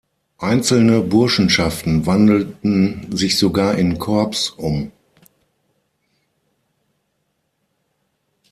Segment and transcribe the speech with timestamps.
[0.39, 4.91] Einzelne Burschenschaften wandelten sich sogar in Corps um.